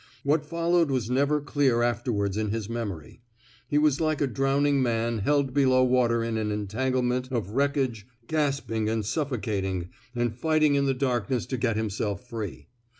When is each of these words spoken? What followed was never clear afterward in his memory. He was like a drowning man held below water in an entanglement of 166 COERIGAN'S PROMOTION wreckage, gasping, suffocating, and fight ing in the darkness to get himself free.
What 0.23 0.43
followed 0.47 0.89
was 0.89 1.11
never 1.11 1.39
clear 1.41 1.83
afterward 1.83 2.35
in 2.35 2.49
his 2.49 2.67
memory. 2.67 3.21
He 3.67 3.77
was 3.77 4.01
like 4.01 4.19
a 4.19 4.25
drowning 4.25 4.81
man 4.81 5.19
held 5.19 5.53
below 5.53 5.83
water 5.83 6.23
in 6.23 6.37
an 6.37 6.51
entanglement 6.51 7.27
of 7.27 7.51
166 7.51 8.09
COERIGAN'S 8.27 8.59
PROMOTION 8.61 8.85
wreckage, 8.87 8.95
gasping, 8.95 9.03
suffocating, 9.03 9.89
and 10.15 10.33
fight 10.33 10.63
ing 10.63 10.73
in 10.73 10.87
the 10.87 10.95
darkness 10.95 11.45
to 11.45 11.55
get 11.55 11.75
himself 11.77 12.27
free. 12.27 12.67